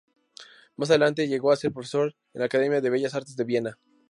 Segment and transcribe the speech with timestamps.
[0.77, 3.77] Más adelante llegó a ser profesor en la Academia de Bellas Artes de Viena.